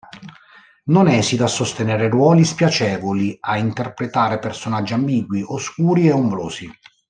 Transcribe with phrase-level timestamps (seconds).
[0.85, 6.67] Non esita a sostenere ruoli spiacevoli, a interpretare personaggi ambigui, oscuri e ombrosi.